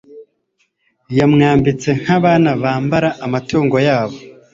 Yamwambitse 1.17 1.89
nkabana 2.01 2.51
bambara 2.61 3.09
amatungo 3.25 3.77
yabo 3.87 4.17